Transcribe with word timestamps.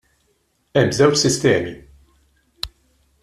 Hemm 0.79 0.91
żewġ 0.99 1.17
sistemi. 1.23 1.73